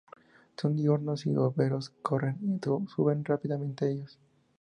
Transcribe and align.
Son 0.59 0.75
diurnos 0.75 1.27
y 1.27 1.29
arbóreos, 1.29 1.91
corren 2.01 2.35
y 2.41 2.59
suben 2.89 3.23
rápidamente 3.23 3.85
a 3.85 3.89
ellos. 3.89 4.17